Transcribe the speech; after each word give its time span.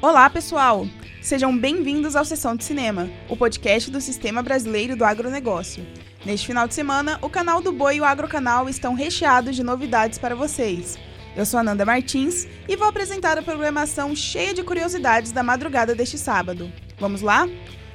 Olá, 0.00 0.30
pessoal! 0.30 0.86
Sejam 1.20 1.56
bem-vindos 1.56 2.16
ao 2.16 2.24
Sessão 2.24 2.56
de 2.56 2.64
Cinema, 2.64 3.10
o 3.28 3.36
podcast 3.36 3.90
do 3.90 4.00
Sistema 4.00 4.42
Brasileiro 4.42 4.96
do 4.96 5.04
Agronegócio. 5.04 5.86
Neste 6.24 6.46
final 6.46 6.66
de 6.66 6.74
semana, 6.74 7.18
o 7.20 7.28
canal 7.28 7.60
do 7.60 7.72
Boi 7.72 7.96
e 7.96 8.00
o 8.00 8.04
Agrocanal 8.04 8.68
estão 8.68 8.94
recheados 8.94 9.56
de 9.56 9.62
novidades 9.62 10.18
para 10.18 10.34
vocês. 10.34 10.98
Eu 11.36 11.44
sou 11.44 11.60
Ananda 11.60 11.84
Martins 11.84 12.46
e 12.68 12.76
vou 12.76 12.88
apresentar 12.88 13.36
a 13.38 13.42
programação 13.42 14.16
cheia 14.16 14.54
de 14.54 14.62
curiosidades 14.62 15.32
da 15.32 15.42
madrugada 15.42 15.94
deste 15.94 16.16
sábado. 16.16 16.72
Vamos 16.98 17.20
lá? 17.20 17.48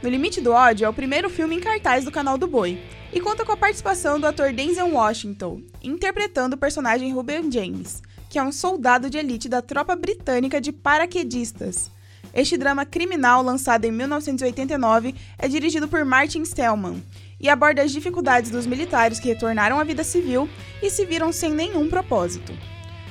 No 0.00 0.08
Limite 0.08 0.40
do 0.40 0.52
Ódio 0.52 0.84
é 0.84 0.88
o 0.88 0.94
primeiro 0.94 1.28
filme 1.28 1.56
em 1.56 1.60
cartaz 1.60 2.04
do 2.04 2.12
canal 2.12 2.38
do 2.38 2.46
Boi 2.46 2.78
e 3.12 3.20
conta 3.20 3.44
com 3.44 3.50
a 3.50 3.56
participação 3.56 4.20
do 4.20 4.28
ator 4.28 4.52
Denzel 4.52 4.92
Washington, 4.92 5.60
interpretando 5.82 6.54
o 6.54 6.58
personagem 6.58 7.12
Ruben 7.12 7.50
James, 7.50 8.00
que 8.30 8.38
é 8.38 8.42
um 8.42 8.52
soldado 8.52 9.10
de 9.10 9.18
elite 9.18 9.48
da 9.48 9.60
tropa 9.60 9.96
britânica 9.96 10.60
de 10.60 10.70
paraquedistas. 10.70 11.90
Este 12.32 12.56
drama 12.56 12.86
criminal, 12.86 13.42
lançado 13.42 13.86
em 13.86 13.90
1989, 13.90 15.16
é 15.36 15.48
dirigido 15.48 15.88
por 15.88 16.04
Martin 16.04 16.44
Stellman 16.44 17.02
e 17.40 17.48
aborda 17.48 17.82
as 17.82 17.90
dificuldades 17.90 18.52
dos 18.52 18.66
militares 18.66 19.18
que 19.18 19.28
retornaram 19.28 19.80
à 19.80 19.84
vida 19.84 20.04
civil 20.04 20.48
e 20.80 20.90
se 20.90 21.04
viram 21.06 21.32
sem 21.32 21.52
nenhum 21.52 21.88
propósito. 21.88 22.56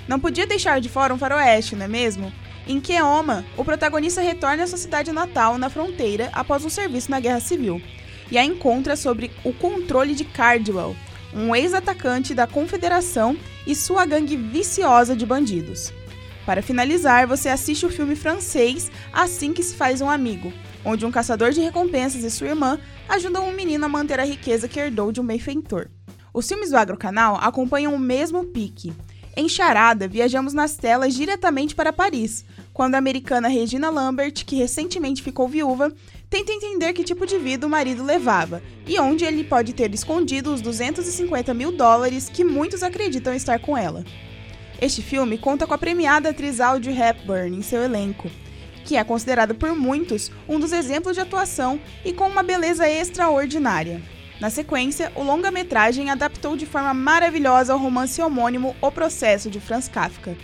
Não 0.08 0.22
podia 0.22 0.48
deixar 0.48 0.80
de 0.80 0.88
fora 0.88 1.14
um 1.14 1.18
faroeste, 1.18 1.76
não 1.76 1.84
é 1.84 1.88
mesmo? 1.90 2.32
Em 2.70 2.82
Keoma, 2.82 3.46
o 3.56 3.64
protagonista 3.64 4.20
retorna 4.20 4.64
à 4.64 4.68
sua 4.68 4.78
cidade 4.78 5.14
natal, 5.14 5.58
na 5.58 5.70
fronteira, 5.70 6.30
após 6.34 6.66
um 6.66 6.70
serviço 6.70 7.10
na 7.10 7.18
Guerra 7.18 7.40
Civil, 7.40 7.82
e 8.30 8.38
a 8.38 8.44
encontra 8.44 8.98
sobre 8.98 9.32
o 9.46 9.54
controle 9.54 10.14
de 10.14 10.26
Cardwell, 10.26 10.94
um 11.34 11.56
ex-atacante 11.56 12.34
da 12.34 12.46
Confederação 12.46 13.38
e 13.66 13.74
sua 13.74 14.06
gangue 14.06 14.36
viciosa 14.36 15.16
de 15.16 15.26
bandidos. 15.26 15.94
Para 16.46 16.62
finalizar, 16.62 17.26
você 17.26 17.48
assiste 17.48 17.86
o 17.86 17.90
filme 17.90 18.16
francês 18.18 18.92
Assim 19.14 19.54
que 19.54 19.64
se 19.64 19.76
faz 19.76 20.02
um 20.02 20.10
amigo, 20.10 20.52
onde 20.84 21.06
um 21.06 21.12
caçador 21.12 21.52
de 21.52 21.62
recompensas 21.62 22.24
e 22.26 22.30
sua 22.30 22.48
irmã 22.48 22.78
ajudam 23.08 23.48
um 23.48 23.54
menino 23.54 23.86
a 23.86 23.90
manter 23.90 24.20
a 24.20 24.26
riqueza 24.26 24.68
que 24.68 24.80
herdou 24.80 25.12
de 25.14 25.22
um 25.22 25.26
benfeitor. 25.26 25.88
Os 26.34 26.46
filmes 26.46 26.70
do 26.70 26.78
Agrocanal 26.78 27.38
acompanham 27.42 27.96
o 27.96 28.00
mesmo 28.00 28.44
pique, 28.44 28.94
em 29.40 29.48
Charada, 29.48 30.08
viajamos 30.08 30.52
nas 30.52 30.76
telas 30.76 31.14
diretamente 31.14 31.76
para 31.76 31.94
Paris, 31.94 32.44
quando 32.74 32.96
a 32.96 32.98
americana 32.98 33.48
Regina 33.48 33.92
Lambert, 33.92 34.44
que 34.44 34.56
recentemente 34.56 35.22
ficou 35.22 35.48
viúva, 35.48 35.94
tenta 36.28 36.52
entender 36.52 36.92
que 36.92 37.04
tipo 37.04 37.24
de 37.24 37.38
vida 37.38 37.68
o 37.68 37.70
marido 37.70 38.04
levava 38.04 38.64
e 38.88 39.00
onde 39.00 39.26
ele 39.26 39.44
pode 39.44 39.74
ter 39.74 39.94
escondido 39.94 40.52
os 40.52 40.60
250 40.60 41.54
mil 41.54 41.72
dólares 41.72 42.30
que 42.34 42.44
muitos 42.44 42.82
acreditam 42.82 43.32
estar 43.32 43.60
com 43.60 43.78
ela. 43.78 44.04
Este 44.82 45.04
filme 45.04 45.38
conta 45.38 45.68
com 45.68 45.74
a 45.76 45.78
premiada 45.78 46.30
atriz 46.30 46.60
Audrey 46.60 47.00
Hepburn 47.00 47.56
em 47.56 47.62
seu 47.62 47.84
elenco, 47.84 48.32
que 48.84 48.96
é 48.96 49.04
considerada 49.04 49.54
por 49.54 49.76
muitos 49.76 50.32
um 50.50 50.60
dos 50.60 50.72
exemplos 50.72 51.16
de 51.16 51.22
atuação 51.22 51.80
e 52.04 52.12
com 52.12 52.28
uma 52.28 52.42
beleza 52.42 52.90
extraordinária. 52.90 54.02
Na 54.40 54.52
sequência, 54.52 55.12
o 55.16 55.24
longa-metragem 55.24 56.12
adaptou 56.12 56.56
de 56.56 56.68
forma 56.68 56.94
maravilhosa 56.94 57.76
o 57.76 57.80
romance 57.80 58.22
homônimo 58.22 58.76
O 58.80 58.92
Processo 58.92 59.50
de 59.50 59.60
Franz 59.60 59.88
Kafka. 59.88 60.38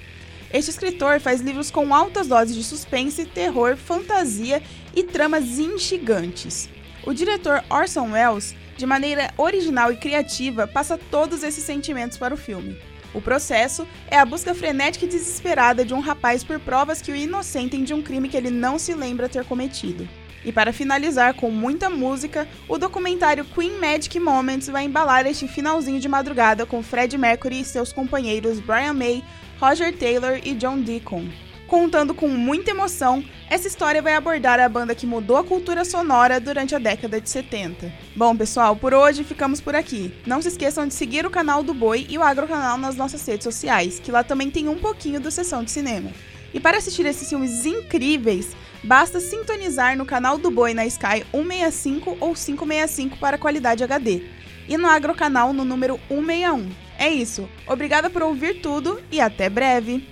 Este 0.52 0.72
escritor 0.72 1.20
faz 1.20 1.42
livros 1.42 1.70
com 1.70 1.94
altas 1.94 2.28
doses 2.28 2.56
de 2.56 2.64
suspense, 2.64 3.26
terror, 3.26 3.78
fantasia 3.78 4.64
e 4.96 5.04
tramas 5.04 5.60
instigantes. 5.60 6.70
O 7.06 7.14
diretor 7.14 7.64
Orson 7.70 8.12
Welles, 8.12 8.56
de 8.78 8.86
maneira 8.86 9.32
original 9.38 9.92
e 9.92 9.98
criativa, 9.98 10.66
passa 10.66 10.98
todos 10.98 11.44
esses 11.44 11.64
sentimentos 11.64 12.18
para 12.18 12.34
o 12.34 12.38
filme. 12.38 12.76
O 13.14 13.22
processo 13.22 13.88
é 14.08 14.18
a 14.18 14.26
busca 14.26 14.56
frenética 14.56 15.06
e 15.06 15.08
desesperada 15.08 15.86
de 15.86 15.94
um 15.94 16.00
rapaz 16.00 16.44
por 16.44 16.60
provas 16.60 17.02
que 17.02 17.12
o 17.12 17.16
inocentem 17.16 17.84
de 17.84 17.94
um 17.94 18.02
crime 18.02 18.28
que 18.28 18.36
ele 18.36 18.50
não 18.50 18.80
se 18.80 18.94
lembra 18.94 19.30
ter 19.30 19.46
cometido. 19.46 20.08
E 20.44 20.52
para 20.52 20.74
finalizar 20.74 21.36
com 21.36 21.50
muita 21.50 21.90
música, 21.90 22.48
o 22.68 22.78
documentário 22.78 23.46
Queen 23.46 23.80
Magic 23.80 24.20
Moments 24.20 24.68
vai 24.68 24.84
embalar 24.84 25.26
este 25.26 25.48
finalzinho 25.48 26.00
de 26.00 26.10
madrugada 26.10 26.66
com 26.66 26.84
Fred 26.84 27.18
Mercury 27.18 27.62
e 27.62 27.66
seus 27.66 27.94
companheiros 27.94 28.60
Brian 28.60 28.94
May, 28.94 29.24
Roger 29.60 29.96
Taylor 29.96 30.42
e 30.44 30.54
John 30.54 30.82
Deacon. 30.82 31.30
Contando 31.74 32.14
com 32.14 32.28
muita 32.28 32.70
emoção, 32.70 33.26
essa 33.50 33.68
história 33.68 34.00
vai 34.00 34.14
abordar 34.14 34.60
a 34.60 34.70
banda 34.70 34.94
que 34.94 35.08
mudou 35.08 35.38
a 35.38 35.44
cultura 35.44 35.84
sonora 35.84 36.40
durante 36.40 36.76
a 36.76 36.78
década 36.78 37.20
de 37.20 37.28
70. 37.28 37.92
Bom, 38.16 38.38
pessoal, 38.38 38.76
por 38.76 38.94
hoje 38.94 39.24
ficamos 39.24 39.60
por 39.60 39.76
aqui. 39.76 40.14
Não 40.24 40.40
se 40.40 40.50
esqueçam 40.50 40.88
de 40.88 40.94
seguir 40.94 41.26
o 41.26 41.32
canal 41.32 41.64
do 41.64 41.74
Boi 41.74 42.06
e 42.08 42.16
o 42.16 42.22
Agrocanal 42.22 42.78
nas 42.78 42.96
nossas 42.96 43.26
redes 43.26 43.44
sociais, 43.44 44.00
que 44.00 44.12
lá 44.12 44.24
também 44.24 44.52
tem 44.52 44.70
um 44.70 44.78
pouquinho 44.78 45.20
do 45.20 45.32
Sessão 45.32 45.64
de 45.64 45.72
Cinema. 45.72 46.12
E 46.54 46.60
para 46.60 46.78
assistir 46.78 47.08
esses 47.08 47.28
filmes 47.28 47.66
incríveis, 47.66 48.56
basta 48.84 49.20
sintonizar 49.20 49.98
no 49.98 50.06
canal 50.06 50.38
do 50.38 50.52
Boi 50.52 50.76
na 50.76 50.86
Sky 50.86 51.26
165 51.32 52.18
ou 52.20 52.36
565 52.36 53.18
para 53.18 53.40
qualidade 53.40 53.84
HD 53.84 54.22
e 54.68 54.78
no 54.78 54.88
Agrocanal 54.88 55.52
no 55.54 55.66
número 55.66 56.00
161. 56.08 56.70
É 57.00 57.10
isso. 57.10 57.50
Obrigada 57.66 58.12
por 58.12 58.22
ouvir 58.22 58.62
tudo 58.62 59.02
e 59.12 59.20
até 59.20 59.50
breve. 59.50 60.08